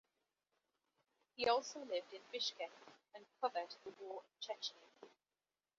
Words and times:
He 1.35 1.47
also 1.47 1.81
lived 1.81 2.11
in 2.11 2.21
Bishkek 2.33 2.71
and 3.13 3.23
covered 3.39 3.75
the 3.83 3.91
war 4.03 4.23
in 4.23 4.39
Chechnya. 4.41 5.11